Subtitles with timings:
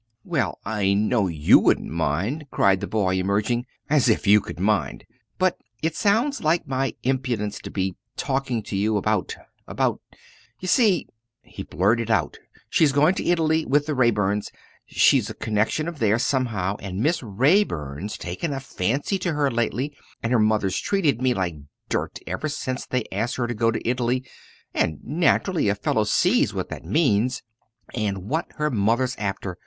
[0.23, 3.67] "Well, I know you won't mind!" cried the lad, emerging.
[3.87, 5.05] "As if you could mind!
[5.37, 9.35] But it sounds like my impudence to be talking to you about
[9.67, 10.01] about
[10.59, 11.05] You see,"
[11.43, 14.51] he blurted out, "she's going to Italy with the Raeburns.
[14.87, 19.95] She's a connection of theirs, somehow, and Miss Raeburn's taken a fancy to her lately
[20.23, 21.57] and her mother's treated me like
[21.89, 24.25] dirt ever since they asked her to go to Italy
[24.73, 27.43] and naturally a fellow sees what that means
[27.93, 29.59] and what her mother's after.